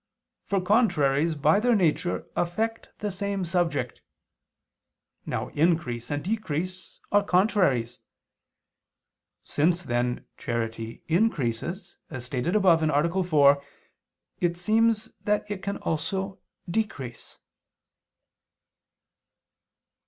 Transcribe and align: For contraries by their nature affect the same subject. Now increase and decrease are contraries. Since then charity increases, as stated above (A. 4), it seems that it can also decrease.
For 0.47 0.59
contraries 0.59 1.35
by 1.35 1.59
their 1.59 1.75
nature 1.75 2.25
affect 2.35 2.89
the 3.01 3.11
same 3.11 3.45
subject. 3.45 4.01
Now 5.27 5.49
increase 5.49 6.09
and 6.09 6.23
decrease 6.23 6.99
are 7.11 7.23
contraries. 7.23 7.99
Since 9.43 9.83
then 9.85 10.25
charity 10.39 11.03
increases, 11.07 11.97
as 12.09 12.25
stated 12.25 12.55
above 12.55 12.81
(A. 12.81 13.23
4), 13.23 13.63
it 14.39 14.57
seems 14.57 15.09
that 15.25 15.45
it 15.51 15.61
can 15.61 15.77
also 15.77 16.39
decrease. 16.67 17.37